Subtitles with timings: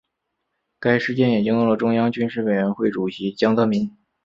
[0.79, 3.95] 该事件也惊动了中央军事委员会主席江泽民。